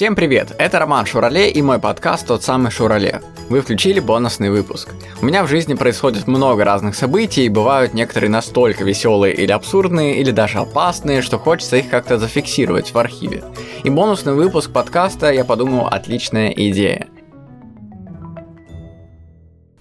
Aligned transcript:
Всем 0.00 0.16
привет! 0.16 0.54
Это 0.56 0.78
Роман 0.78 1.04
Шурале 1.04 1.50
и 1.50 1.60
мой 1.60 1.78
подкаст 1.78 2.26
«Тот 2.26 2.42
самый 2.42 2.70
Шурале». 2.70 3.20
Вы 3.50 3.60
включили 3.60 4.00
бонусный 4.00 4.48
выпуск. 4.48 4.94
У 5.20 5.26
меня 5.26 5.44
в 5.44 5.46
жизни 5.46 5.74
происходит 5.74 6.26
много 6.26 6.64
разных 6.64 6.94
событий, 6.94 7.44
и 7.44 7.50
бывают 7.50 7.92
некоторые 7.92 8.30
настолько 8.30 8.82
веселые 8.82 9.34
или 9.34 9.52
абсурдные, 9.52 10.18
или 10.18 10.30
даже 10.30 10.56
опасные, 10.56 11.20
что 11.20 11.38
хочется 11.38 11.76
их 11.76 11.90
как-то 11.90 12.16
зафиксировать 12.16 12.94
в 12.94 12.98
архиве. 12.98 13.44
И 13.84 13.90
бонусный 13.90 14.32
выпуск 14.32 14.72
подкаста, 14.72 15.30
я 15.32 15.44
подумал, 15.44 15.88
отличная 15.88 16.48
идея– 16.48 17.08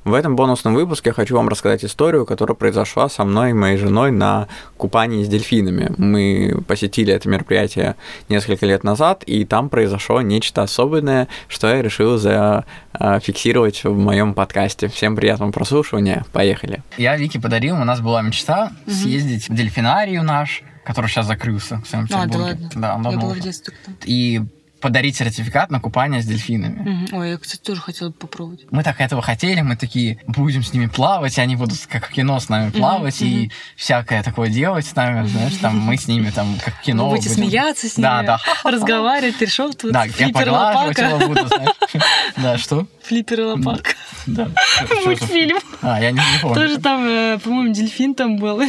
в 0.10 0.14
этом 0.14 0.36
бонусном 0.36 0.74
выпуске 0.74 1.10
я 1.10 1.14
хочу 1.14 1.36
вам 1.36 1.50
рассказать 1.50 1.86
историю, 1.86 2.26
которая 2.26 2.56
произошла 2.56 3.10
со 3.10 3.24
мной 3.24 3.52
и 3.52 3.54
моей 3.54 3.78
женой 3.78 4.12
на 4.12 4.48
купании 4.78 5.24
с 5.24 5.28
дельфинами. 5.28 5.94
Мы 5.98 6.62
посетили 6.68 7.14
это 7.14 7.30
мероприятие 7.30 7.96
несколько 8.28 8.66
лет 8.66 8.84
назад, 8.84 9.24
и 9.26 9.46
там 9.46 9.70
произошло 9.70 10.22
нечто 10.22 10.64
особенное, 10.64 11.28
что 11.48 11.68
я 11.68 11.82
решил 11.82 12.18
зафиксировать 12.18 13.84
в 13.84 13.98
моем 13.98 14.34
подкасте. 14.34 14.88
Всем 14.88 15.16
приятного 15.16 15.52
прослушивания. 15.52 16.26
Поехали. 16.32 16.84
Я 16.98 17.16
Вике 17.18 17.40
подарил, 17.40 17.76
у 17.76 17.84
нас 17.84 18.02
была 18.02 18.22
мечта 18.22 18.72
угу. 18.86 18.94
съездить 18.94 19.50
в 19.50 19.56
дельфинарию 19.56 20.24
наш, 20.24 20.64
который 20.84 21.08
сейчас 21.08 21.28
закрылся 21.28 21.82
в 21.86 21.88
Санкт-Петербурге. 21.88 22.36
А, 22.36 22.38
да 22.38 22.44
ладно. 22.44 22.70
Да, 22.76 22.96
он 22.96 23.04
давно 23.04 23.20
Я 23.20 23.26
была 23.26 23.34
в 23.36 23.40
детстве. 23.40 23.74
И 24.06 24.42
подарить 24.80 25.18
сертификат 25.18 25.72
на 25.72 25.80
купание 25.80 26.22
с 26.22 26.26
дельфинами. 26.26 27.06
Угу. 27.06 27.18
Ой, 27.20 27.30
я, 27.32 27.38
кстати, 27.38 27.62
тоже 27.62 27.82
хотела 27.82 28.12
попробовать. 28.12 28.66
Мы 28.72 28.84
так 28.84 29.02
этого 29.02 29.22
хотели, 29.22 29.62
мы 29.62 29.76
такие, 29.76 30.20
будем 30.28 30.64
с 30.64 30.74
ними 30.74 30.88
плавать, 30.88 31.38
и 31.38 31.42
они 31.42 31.56
будут 31.56 31.80
как 31.88 32.08
в 32.08 32.12
кино 32.12 32.40
с 32.40 32.50
нами 32.50 32.72
плавать, 32.72 33.22
угу. 33.22 33.30
и 33.30 33.52
всякое 33.76 34.24
такое 34.24 34.50
делать 34.50 34.86
с 34.86 34.96
нами, 34.96 35.28
знаешь, 35.28 35.56
там 35.62 35.78
мы 35.80 35.98
с 35.98 36.08
ними 36.08 36.30
там 36.30 36.58
как 36.64 36.76
в 36.76 36.82
кино. 36.82 37.06
Вы 37.06 37.16
будете 37.16 37.30
будем... 37.30 37.44
смеяться 37.44 37.90
с 37.90 37.98
ними, 37.98 38.08
да, 38.08 38.24
да. 38.24 38.40
разговаривать, 38.64 39.38
ты 39.38 39.48
шел 39.48 39.74
тут 39.74 39.92
Да, 39.92 40.06
я 40.06 40.30
поглаживать 40.30 40.98
его 40.98 41.20
буду, 41.28 41.48
знаешь. 41.48 41.70
Да, 42.38 42.58
что? 42.58 42.88
Флиппер 43.04 43.42
и 43.42 43.44
лопатка. 43.44 43.92
Да. 44.28 44.50
Мультфильм. 45.06 45.58
А, 45.82 46.00
я 46.02 46.12
не 46.12 46.22
помню. 46.42 46.56
Тоже 46.56 46.78
там, 46.78 47.06
э, 47.08 47.40
по-моему, 47.40 47.74
дельфин 47.74 48.14
там 48.14 48.38
был. 48.38 48.62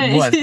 Вот. 0.10 0.34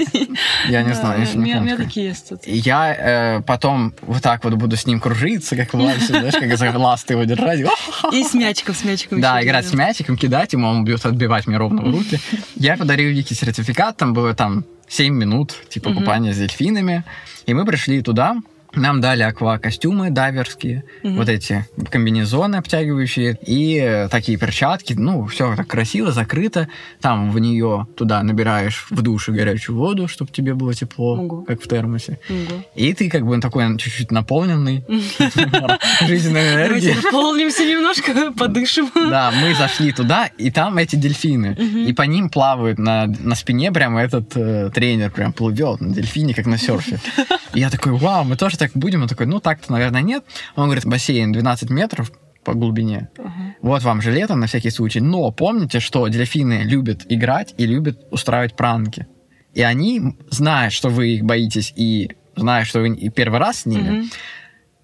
Я 0.68 0.82
не 0.82 0.94
знаю, 0.94 1.26
У 1.34 1.38
меня 1.38 1.76
такие 1.76 2.08
есть 2.08 2.28
тут. 2.28 2.46
Я 2.46 2.94
э, 2.94 3.42
потом 3.42 3.94
вот 4.02 4.22
так 4.22 4.44
вот 4.44 4.54
буду 4.54 4.76
с 4.76 4.86
ним 4.86 5.00
кружиться, 5.00 5.56
как 5.56 5.74
в 5.74 5.78
Вальсе, 5.78 6.06
знаешь, 6.06 6.34
как 6.34 6.56
за 6.56 6.78
ласты 6.78 7.14
его 7.14 7.24
держать. 7.24 7.60
И 8.12 8.22
с 8.22 8.34
мячиком, 8.34 8.74
с 8.74 8.84
мячиком. 8.84 9.20
Да, 9.20 9.42
играть 9.42 9.66
с 9.66 9.72
мячиком, 9.72 10.16
кидать 10.16 10.52
ему, 10.52 10.68
он 10.68 10.84
будет 10.84 11.04
отбивать 11.04 11.46
мне 11.46 11.56
ровно 11.56 11.82
в 11.82 11.90
руки. 11.90 12.20
Я 12.56 12.76
подарил 12.76 13.10
Вике 13.10 13.34
сертификат, 13.34 13.96
там 13.96 14.12
было 14.12 14.34
там 14.34 14.64
7 14.88 15.14
минут, 15.14 15.54
типа, 15.68 15.92
купания 15.92 16.32
с 16.32 16.36
дельфинами. 16.36 17.04
И 17.46 17.54
мы 17.54 17.64
пришли 17.64 18.02
туда, 18.02 18.36
нам 18.74 19.00
дали 19.00 19.22
аква-костюмы 19.22 20.10
дайверские, 20.10 20.84
угу. 21.02 21.14
вот 21.14 21.28
эти 21.28 21.66
комбинезоны 21.90 22.56
обтягивающие 22.56 23.38
и 23.46 24.08
такие 24.10 24.38
перчатки. 24.38 24.94
Ну, 24.94 25.26
все 25.26 25.54
так 25.56 25.66
красиво, 25.66 26.12
закрыто. 26.12 26.68
Там 27.00 27.30
в 27.30 27.38
нее 27.38 27.86
туда 27.96 28.22
набираешь 28.22 28.86
в 28.90 29.02
душе 29.02 29.32
горячую 29.32 29.76
воду, 29.76 30.08
чтобы 30.08 30.30
тебе 30.30 30.54
было 30.54 30.74
тепло, 30.74 31.14
угу. 31.14 31.42
как 31.42 31.62
в 31.62 31.68
термосе. 31.68 32.18
Угу. 32.28 32.64
И 32.74 32.92
ты 32.94 33.08
как 33.08 33.26
бы 33.26 33.40
такой 33.40 33.76
чуть-чуть 33.78 34.10
наполненный 34.10 34.84
жизненной 36.06 36.54
энергией. 36.54 36.94
Наполнимся 37.02 37.64
немножко, 37.64 38.32
подышим. 38.38 38.90
Да, 38.94 39.32
мы 39.32 39.54
зашли 39.54 39.92
туда, 39.92 40.26
и 40.38 40.50
там 40.50 40.78
эти 40.78 40.96
дельфины. 40.96 41.56
И 41.86 41.92
по 41.92 42.02
ним 42.02 42.28
плавают 42.28 42.78
на, 42.78 43.08
спине 43.34 43.70
прямо 43.72 44.02
этот 44.02 44.36
э, 44.36 44.70
тренер 44.74 45.10
прям 45.10 45.32
плывет 45.32 45.80
на 45.80 45.94
дельфине, 45.94 46.34
как 46.34 46.46
на 46.46 46.58
серфе. 46.58 46.98
И 47.54 47.60
я 47.60 47.70
такой, 47.70 47.92
вау, 47.92 48.24
мы 48.24 48.36
тоже 48.36 48.57
так 48.58 48.72
будем? 48.74 49.02
Он 49.02 49.08
такой, 49.08 49.26
ну 49.26 49.40
так-то, 49.40 49.72
наверное, 49.72 50.02
нет. 50.02 50.24
Он 50.56 50.64
говорит, 50.64 50.86
бассейн 50.86 51.32
12 51.32 51.70
метров 51.70 52.12
по 52.44 52.54
глубине. 52.54 53.08
Uh-huh. 53.16 53.52
Вот 53.62 53.82
вам 53.82 54.00
жилет 54.00 54.30
на 54.30 54.46
всякий 54.46 54.70
случай. 54.70 55.00
Но 55.00 55.30
помните, 55.32 55.80
что 55.80 56.06
дельфины 56.08 56.62
любят 56.64 57.04
играть 57.08 57.54
и 57.58 57.66
любят 57.66 58.06
устраивать 58.10 58.56
пранки. 58.56 59.06
И 59.54 59.62
они, 59.62 60.16
зная, 60.30 60.70
что 60.70 60.88
вы 60.88 61.16
их 61.16 61.24
боитесь 61.24 61.72
и 61.76 62.10
зная, 62.36 62.64
что 62.64 62.80
вы 62.80 62.94
первый 63.10 63.38
раз 63.38 63.60
с 63.60 63.66
ними, 63.66 63.88
uh-huh. 63.88 64.12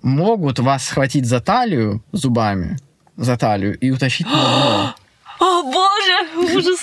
могут 0.02 0.58
вас 0.58 0.84
схватить 0.84 1.26
за 1.26 1.40
талию 1.40 2.04
зубами, 2.12 2.76
за 3.16 3.36
талию 3.36 3.78
и 3.78 3.90
утащить 3.90 4.26
на 4.26 4.32
дно. 4.32 4.94
О, 5.44 5.62
боже, 5.62 6.56
ужас. 6.56 6.80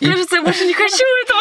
Кажется, 0.00 0.36
я 0.36 0.42
больше 0.42 0.64
не 0.64 0.74
хочу 0.74 1.04
этого. 1.24 1.40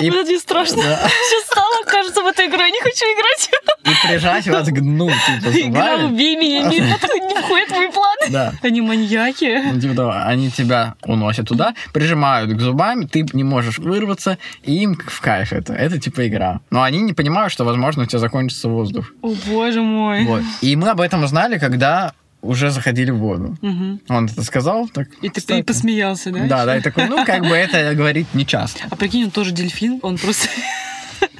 И... 0.00 0.10
Мне 0.10 0.38
страшно. 0.38 0.82
Да. 0.82 1.08
Сейчас 1.08 1.44
стало, 1.44 1.84
кажется, 1.84 2.22
в 2.22 2.26
эту 2.26 2.42
игру 2.46 2.60
я 2.60 2.70
не 2.70 2.80
хочу 2.80 3.04
играть. 3.04 3.50
И 3.84 4.06
прижать 4.06 4.46
вас 4.48 4.68
к 4.68 4.80
дну, 4.80 5.10
типа, 5.10 5.60
Игра 5.60 5.96
«Убей 5.96 6.36
меня» 6.36 6.62
не, 6.68 6.78
не 6.80 7.42
входит 7.42 7.68
в 7.68 7.74
мои 7.76 7.90
планы. 7.90 8.30
Да. 8.30 8.52
Они 8.62 8.80
маньяки. 8.80 9.60
Ну, 9.72 9.80
типа, 9.80 9.94
да, 9.94 10.26
они 10.26 10.50
тебя 10.50 10.94
уносят 11.02 11.48
туда, 11.48 11.74
прижимают 11.92 12.52
к 12.52 12.60
зубам, 12.60 13.06
ты 13.06 13.26
не 13.32 13.44
можешь 13.44 13.78
вырваться, 13.78 14.38
и 14.62 14.82
им 14.82 14.94
в 14.94 15.20
кайф 15.20 15.52
это. 15.52 15.74
Это 15.74 15.98
типа 15.98 16.26
игра. 16.26 16.60
Но 16.70 16.82
они 16.82 17.00
не 17.02 17.12
понимают, 17.12 17.52
что, 17.52 17.64
возможно, 17.64 18.04
у 18.04 18.06
тебя 18.06 18.18
закончится 18.18 18.68
воздух. 18.68 19.12
О, 19.22 19.34
боже 19.46 19.82
мой. 19.82 20.24
Вот. 20.24 20.42
И 20.62 20.74
мы 20.76 20.88
об 20.88 21.00
этом 21.00 21.24
узнали, 21.24 21.58
когда 21.58 22.12
уже 22.42 22.70
заходили 22.70 23.10
в 23.10 23.18
воду. 23.18 23.56
Угу. 23.62 24.00
Он 24.08 24.26
это 24.26 24.42
сказал. 24.42 24.88
Так, 24.88 25.08
и 25.22 25.28
ты, 25.28 25.40
ты 25.40 25.62
посмеялся, 25.62 26.30
да? 26.30 26.46
Да, 26.46 26.64
да, 26.66 26.76
и 26.76 26.80
такой, 26.80 27.08
ну, 27.08 27.24
как 27.24 27.42
бы 27.42 27.54
это 27.54 27.94
говорит 27.94 28.26
не 28.34 28.46
часто. 28.46 28.80
А 28.90 28.96
прикинь, 28.96 29.24
он 29.24 29.30
тоже 29.30 29.52
дельфин, 29.52 30.00
он 30.02 30.18
просто... 30.18 30.48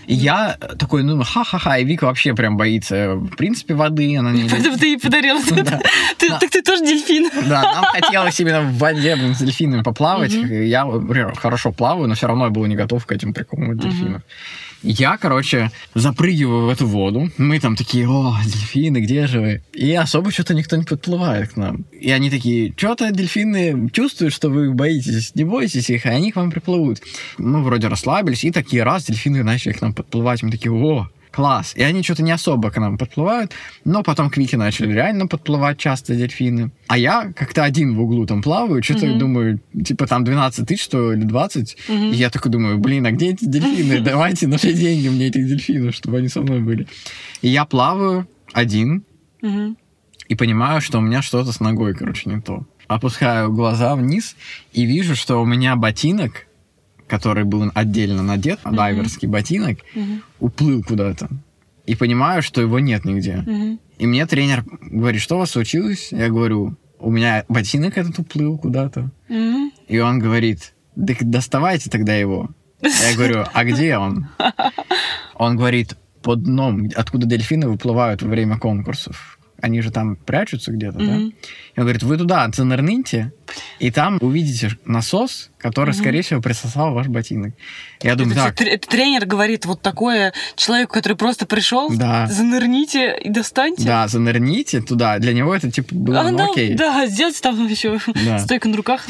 И 0.07 0.15
я 0.15 0.57
такой, 0.77 1.05
ну, 1.05 1.23
ха-ха-ха, 1.23 1.79
и 1.79 1.85
Вика 1.85 2.05
вообще 2.05 2.35
прям 2.35 2.57
боится, 2.57 3.15
в 3.15 3.37
принципе, 3.37 3.75
воды. 3.75 4.17
Она 4.17 4.33
не... 4.33 4.49
Поэтому 4.49 4.77
ты 4.77 4.89
ей 4.89 4.99
подарил. 4.99 5.39
Так 5.45 6.51
ты 6.51 6.63
тоже 6.63 6.85
дельфин. 6.85 7.31
Да, 7.49 7.63
нам 7.63 7.85
хотелось 7.85 8.41
именно 8.41 8.63
в 8.63 8.77
воде 8.77 9.17
с 9.17 9.39
дельфинами 9.39 9.83
поплавать. 9.83 10.33
Я 10.33 10.85
хорошо 11.37 11.71
плаваю, 11.71 12.09
но 12.09 12.15
все 12.15 12.27
равно 12.27 12.47
я 12.47 12.51
был 12.51 12.67
не 12.67 12.75
готов 12.75 13.07
к 13.07 13.13
этим 13.13 13.33
приколам 13.33 13.79
дельфинов. 13.79 14.23
Я, 14.83 15.19
короче, 15.19 15.71
запрыгиваю 15.95 16.67
в 16.67 16.69
эту 16.71 16.87
воду. 16.87 17.31
Мы 17.37 17.61
там 17.61 17.77
такие, 17.77 18.09
о, 18.09 18.37
дельфины, 18.45 18.99
где 18.99 19.27
же 19.27 19.41
вы? 19.41 19.63
И 19.73 19.95
особо 19.95 20.31
что-то 20.31 20.55
никто 20.55 20.77
не 20.77 20.85
подплывает 20.85 21.53
к 21.53 21.57
нам. 21.57 21.85
И 21.93 22.11
они 22.11 22.31
такие, 22.31 22.73
что-то 22.77 23.11
дельфины 23.11 23.91
чувствуют, 23.91 24.33
что 24.33 24.49
вы 24.49 24.73
боитесь, 24.73 25.35
не 25.35 25.45
бойтесь 25.45 25.91
их, 25.91 26.07
и 26.07 26.09
они 26.09 26.33
к 26.33 26.37
вам 26.37 26.51
приплывут. 26.51 27.03
Мы 27.37 27.63
вроде 27.63 27.89
расслабились, 27.89 28.45
и 28.45 28.51
такие 28.51 28.83
раз 28.83 29.05
дельфины 29.05 29.43
начали 29.43 29.73
к 29.73 29.83
нам 29.83 29.93
подплывать. 29.93 30.43
Мы 30.43 30.51
такие, 30.51 30.73
о, 30.73 31.09
класс. 31.31 31.73
И 31.77 31.83
они 31.83 32.03
что-то 32.03 32.23
не 32.23 32.33
особо 32.33 32.71
к 32.71 32.79
нам 32.79 32.99
подплывают, 32.99 33.53
но 33.85 34.03
потом 34.03 34.31
к 34.31 34.37
Вике 34.37 34.57
начали 34.57 34.93
реально 34.93 35.27
подплывать 35.27 35.79
часто 35.79 36.15
дельфины. 36.15 36.71
А 36.89 36.99
я 36.99 37.33
как-то 37.35 37.65
один 37.65 37.95
в 37.95 38.01
углу 38.01 38.27
там 38.27 38.43
плаваю, 38.43 38.83
что-то 38.83 39.07
mm-hmm. 39.07 39.19
думаю, 39.19 39.61
типа 39.85 40.07
там 40.07 40.25
12 40.25 40.67
тысяч, 40.67 40.83
что 40.83 41.13
или 41.13 41.23
20. 41.23 41.77
Mm-hmm. 41.89 42.11
И 42.13 42.15
я 42.17 42.31
такой 42.31 42.51
думаю, 42.51 42.79
блин, 42.79 43.07
а 43.07 43.13
где 43.13 43.31
эти 43.31 43.45
дельфины? 43.45 44.01
Давайте 44.11 44.47
на 44.47 44.59
все 44.59 44.73
деньги 44.73 45.09
мне 45.09 45.29
этих 45.29 45.47
дельфинов, 45.47 45.95
чтобы 45.95 46.19
они 46.19 46.29
со 46.29 46.41
мной 46.41 46.61
были. 46.61 46.87
И 47.43 47.49
я 47.49 47.65
плаваю 47.65 48.29
один 48.53 49.05
mm-hmm. 49.43 49.77
и 50.29 50.35
понимаю, 50.35 50.81
что 50.81 50.99
у 50.99 51.03
меня 51.03 51.23
что-то 51.23 51.53
с 51.53 51.61
ногой, 51.61 51.95
короче, 51.95 52.29
не 52.31 52.41
то. 52.41 52.67
Опускаю 52.89 53.53
глаза 53.53 53.95
вниз 53.95 54.35
и 54.73 54.85
вижу, 54.85 55.15
что 55.15 55.41
у 55.41 55.47
меня 55.47 55.77
ботинок 55.77 56.47
который 57.11 57.45
был 57.45 57.71
отдельно 57.75 58.23
надет, 58.23 58.61
mm-hmm. 58.63 58.77
дайверский 58.77 59.29
ботинок, 59.29 59.79
mm-hmm. 59.95 60.21
уплыл 60.39 60.83
куда-то. 60.85 61.29
И 61.85 61.97
понимаю, 61.97 62.41
что 62.41 62.61
его 62.61 62.79
нет 62.79 63.05
нигде. 63.05 63.45
Mm-hmm. 63.47 63.79
И 63.99 64.07
мне 64.07 64.27
тренер 64.27 64.65
говорит, 64.81 65.21
что 65.21 65.35
у 65.35 65.39
вас 65.41 65.51
случилось? 65.51 66.13
Я 66.13 66.29
говорю, 66.29 66.77
у 67.01 67.11
меня 67.11 67.45
ботинок 67.49 67.99
этот 67.99 68.19
уплыл 68.21 68.57
куда-то. 68.59 69.11
Mm-hmm. 69.29 69.71
И 69.89 69.99
он 69.99 70.21
говорит, 70.21 70.73
да 70.95 71.15
доставайте 71.21 71.91
тогда 71.91 72.15
его. 72.15 72.51
Я 72.81 73.17
говорю, 73.17 73.45
а 73.53 73.65
где 73.65 73.99
он? 73.99 74.29
Он 75.35 75.57
говорит, 75.57 75.97
под 76.23 76.43
дном, 76.43 76.91
откуда 76.95 77.27
дельфины 77.27 77.67
выплывают 77.67 78.21
во 78.23 78.29
время 78.29 78.59
конкурсов 78.59 79.40
они 79.63 79.81
же 79.81 79.91
там 79.91 80.17
прячутся 80.17 80.73
где-то, 80.73 80.99
mm-hmm. 80.99 81.07
да? 81.07 81.37
И 81.75 81.81
он 81.81 81.85
говорит, 81.85 82.03
вы 82.03 82.17
туда 82.17 82.49
занырните, 82.53 83.33
и 83.79 83.91
там 83.91 84.19
увидите 84.21 84.77
насос, 84.85 85.51
который, 85.59 85.91
mm-hmm. 85.91 85.95
скорее 85.95 86.23
всего, 86.23 86.41
присосал 86.41 86.93
ваш 86.93 87.09
ботинок. 87.09 87.55
Я 88.03 88.15
думаю, 88.15 88.33
это, 88.33 88.57
так... 88.57 88.61
Это 88.61 88.89
тренер 88.89 89.27
говорит 89.27 89.67
вот 89.67 89.83
такое 89.83 90.33
человеку, 90.57 90.95
который 90.95 91.17
просто 91.17 91.47
пришел, 91.47 91.91
да. 91.91 92.27
занырните 92.27 93.19
и 93.23 93.29
достаньте. 93.29 93.85
Да, 93.85 94.09
занырните 94.09 94.81
туда. 94.81 95.19
Для 95.19 95.33
него 95.33 95.55
это, 95.55 95.71
типа, 95.71 95.95
было, 95.95 96.21
а, 96.21 96.31
ну, 96.31 96.39
ну, 96.39 96.51
окей. 96.51 96.75
Да, 96.75 97.07
сделайте 97.07 97.41
там 97.41 97.67
еще 97.67 97.99
да. 98.15 98.39
стойка 98.39 98.69
на 98.69 98.77
руках. 98.77 99.07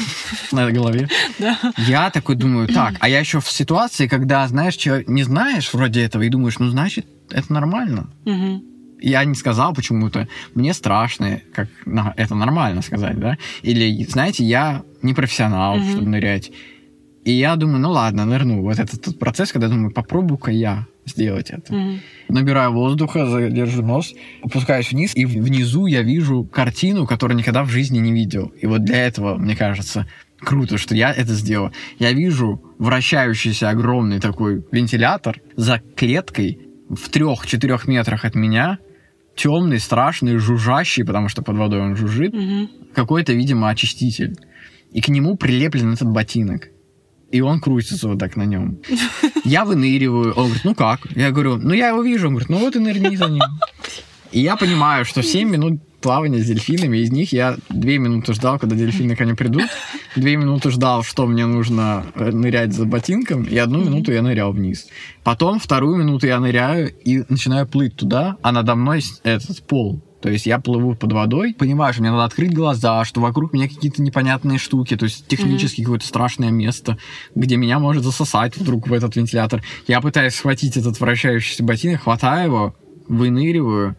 На 0.51 0.69
голове. 0.71 1.09
Да. 1.39 1.57
Я 1.77 2.09
такой 2.09 2.35
думаю, 2.35 2.67
так, 2.67 2.95
а 2.99 3.09
я 3.09 3.19
еще 3.19 3.39
в 3.39 3.49
ситуации, 3.49 4.07
когда, 4.07 4.47
знаешь, 4.47 4.77
не 5.07 5.23
знаешь 5.23 5.73
вроде 5.73 6.03
этого, 6.03 6.23
и 6.23 6.29
думаешь, 6.29 6.59
ну, 6.59 6.69
значит, 6.69 7.05
это 7.29 7.51
нормально. 7.53 8.09
Угу 8.25 8.70
я 9.01 9.23
не 9.25 9.35
сказал 9.35 9.73
почему-то, 9.73 10.27
мне 10.53 10.73
страшно, 10.73 11.41
как 11.53 11.67
это 12.15 12.35
нормально 12.35 12.81
сказать, 12.81 13.19
да? 13.19 13.37
Или, 13.61 14.03
знаете, 14.05 14.43
я 14.43 14.83
не 15.01 15.13
профессионал, 15.13 15.77
mm-hmm. 15.77 15.91
чтобы 15.91 16.09
нырять. 16.09 16.51
И 17.23 17.31
я 17.31 17.55
думаю, 17.55 17.79
ну 17.79 17.91
ладно, 17.91 18.25
нырну. 18.25 18.61
Вот 18.61 18.79
этот 18.79 19.01
тот 19.01 19.19
процесс, 19.19 19.51
когда 19.51 19.67
думаю, 19.67 19.91
попробую-ка 19.91 20.51
я 20.51 20.87
сделать 21.05 21.51
это. 21.51 21.73
Мгм. 21.73 21.99
Набираю 22.29 22.71
воздуха, 22.73 23.25
задержу 23.25 23.83
нос, 23.83 24.13
опускаюсь 24.43 24.91
вниз, 24.91 25.15
и 25.15 25.25
внизу 25.25 25.85
я 25.85 26.01
вижу 26.01 26.43
картину, 26.45 27.05
которую 27.05 27.37
никогда 27.37 27.63
в 27.63 27.69
жизни 27.69 27.99
не 27.99 28.11
видел. 28.11 28.51
И 28.59 28.65
вот 28.65 28.83
для 28.83 29.05
этого, 29.05 29.37
мне 29.37 29.55
кажется, 29.55 30.07
круто, 30.39 30.77
что 30.77 30.95
я 30.95 31.11
это 31.11 31.33
сделал. 31.33 31.71
Я 31.99 32.13
вижу 32.13 32.61
вращающийся 32.79 33.69
огромный 33.69 34.19
такой 34.19 34.63
вентилятор 34.71 35.41
за 35.55 35.81
клеткой 35.95 36.59
в 36.89 37.09
трех-четырех 37.09 37.87
метрах 37.87 38.25
от 38.25 38.35
меня, 38.35 38.79
темный, 39.43 39.79
страшный, 39.79 40.37
жужжащий, 40.37 41.03
потому 41.03 41.29
что 41.29 41.41
под 41.41 41.57
водой 41.57 41.81
он 41.81 41.95
жужжит, 41.95 42.33
Мгм. 42.33 42.69
какой-то, 42.93 43.33
видимо, 43.33 43.69
очиститель. 43.69 44.35
И 44.91 45.01
к 45.01 45.07
нему 45.09 45.35
прилеплен 45.37 45.93
этот 45.93 46.09
ботинок. 46.09 46.67
И 47.31 47.41
он 47.41 47.59
крутится 47.61 48.07
вот 48.09 48.19
так 48.19 48.35
на 48.35 48.43
нем. 48.45 48.77
Я 49.45 49.63
выныриваю. 49.63 50.33
Он 50.35 50.45
говорит, 50.45 50.65
ну 50.65 50.75
как? 50.75 50.99
Я 51.15 51.31
говорю, 51.31 51.57
ну 51.57 51.73
я 51.73 51.89
его 51.89 52.03
вижу. 52.03 52.27
Он 52.27 52.33
говорит, 52.33 52.49
ну 52.49 52.57
вот 52.59 52.75
и 52.75 52.79
нырни 52.79 53.15
за 53.15 53.27
ним. 53.29 53.43
И 54.33 54.39
я 54.41 54.55
понимаю, 54.57 55.05
что 55.05 55.23
7 55.23 55.49
минут 55.49 55.79
плавания 56.01 56.39
с 56.39 56.47
дельфинами, 56.47 56.97
из 56.97 57.11
них 57.11 57.31
я 57.31 57.57
2 57.69 57.91
минуты 57.91 58.33
ждал, 58.33 58.59
когда 58.59 58.75
дельфины 58.75 59.15
ко 59.15 59.23
мне 59.23 59.35
придут, 59.35 59.63
2 60.15 60.23
минуты 60.31 60.71
ждал, 60.71 61.03
что 61.03 61.25
мне 61.25 61.45
нужно 61.45 62.05
э, 62.15 62.31
нырять 62.31 62.73
за 62.73 62.85
ботинком, 62.85 63.43
и 63.43 63.57
одну 63.57 63.83
минуту 63.83 64.11
я 64.11 64.21
нырял 64.21 64.51
вниз. 64.51 64.87
Потом 65.23 65.59
вторую 65.59 65.97
минуту 65.97 66.27
я 66.27 66.39
ныряю 66.39 66.91
и 66.91 67.23
начинаю 67.29 67.67
плыть 67.67 67.95
туда, 67.95 68.37
а 68.41 68.51
надо 68.51 68.75
мной 68.75 69.03
этот 69.23 69.61
пол. 69.63 70.01
То 70.21 70.29
есть 70.29 70.45
я 70.45 70.59
плыву 70.59 70.93
под 70.93 71.11
водой, 71.13 71.55
понимаю, 71.57 71.93
что 71.93 72.03
мне 72.03 72.11
надо 72.11 72.25
открыть 72.25 72.53
глаза, 72.53 73.03
что 73.05 73.21
вокруг 73.21 73.53
меня 73.53 73.67
какие-то 73.67 74.03
непонятные 74.03 74.59
штуки, 74.59 74.95
то 74.95 75.05
есть 75.05 75.27
технически 75.27 75.81
какое-то 75.81 76.05
страшное 76.05 76.51
место, 76.51 76.97
где 77.33 77.57
меня 77.57 77.79
может 77.79 78.03
засосать 78.03 78.55
вдруг 78.55 78.87
в 78.87 78.93
этот 78.93 79.15
вентилятор. 79.15 79.63
Я 79.87 79.99
пытаюсь 79.99 80.35
схватить 80.35 80.77
этот 80.77 80.99
вращающийся 80.99 81.63
ботинок, 81.63 82.03
хватаю 82.03 82.45
его, 82.45 82.75
выныриваю, 83.07 83.95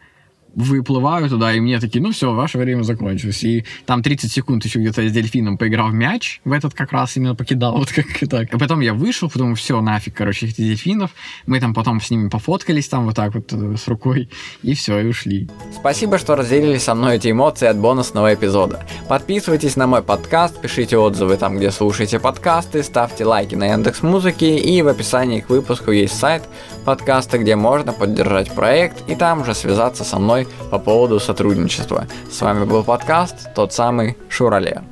выплываю 0.54 1.28
туда, 1.28 1.52
и 1.52 1.60
мне 1.60 1.80
такие, 1.80 2.02
ну 2.02 2.12
все, 2.12 2.32
ваше 2.32 2.58
время 2.58 2.82
закончилось. 2.82 3.42
И 3.44 3.64
там 3.86 4.02
30 4.02 4.30
секунд 4.30 4.64
еще 4.64 4.78
где-то 4.78 5.06
с 5.08 5.12
дельфином 5.12 5.58
поиграл 5.58 5.90
в 5.90 5.94
мяч, 5.94 6.40
в 6.44 6.52
этот 6.52 6.74
как 6.74 6.92
раз 6.92 7.16
именно 7.16 7.34
покидал, 7.34 7.76
вот 7.78 7.90
как 7.90 8.22
и 8.22 8.26
так. 8.26 8.52
И 8.52 8.58
потом 8.58 8.80
я 8.80 8.94
вышел, 8.94 9.30
потом 9.30 9.54
все, 9.54 9.80
нафиг, 9.80 10.14
короче, 10.14 10.46
этих 10.46 10.56
дельфинов. 10.56 11.10
Мы 11.46 11.60
там 11.60 11.74
потом 11.74 12.00
с 12.00 12.10
ними 12.10 12.28
пофоткались 12.28 12.88
там 12.88 13.06
вот 13.06 13.16
так 13.16 13.34
вот 13.34 13.52
э, 13.52 13.76
с 13.76 13.88
рукой, 13.88 14.28
и 14.62 14.74
все, 14.74 14.98
и 15.00 15.08
ушли. 15.08 15.48
Спасибо, 15.74 16.18
что 16.18 16.36
разделили 16.36 16.78
со 16.78 16.94
мной 16.94 17.16
эти 17.16 17.30
эмоции 17.30 17.66
от 17.66 17.78
бонусного 17.78 18.34
эпизода. 18.34 18.86
Подписывайтесь 19.08 19.76
на 19.76 19.86
мой 19.86 20.02
подкаст, 20.02 20.60
пишите 20.60 20.96
отзывы 20.96 21.36
там, 21.36 21.56
где 21.56 21.70
слушаете 21.70 22.18
подкасты, 22.18 22.82
ставьте 22.82 23.24
лайки 23.24 23.54
на 23.54 23.66
Яндекс 23.66 24.02
Музыке 24.02 24.58
и 24.58 24.82
в 24.82 24.88
описании 24.88 25.40
к 25.40 25.48
выпуску 25.48 25.90
есть 25.90 26.18
сайт 26.18 26.42
подкаста, 26.84 27.38
где 27.38 27.56
можно 27.56 27.92
поддержать 27.92 28.52
проект 28.54 29.08
и 29.08 29.14
там 29.14 29.44
же 29.44 29.54
связаться 29.54 30.04
со 30.04 30.18
по 30.70 30.78
поводу 30.78 31.20
сотрудничества. 31.20 32.06
С 32.30 32.40
вами 32.40 32.64
был 32.64 32.84
подкаст, 32.84 33.54
тот 33.54 33.72
самый 33.72 34.16
Шурале. 34.28 34.82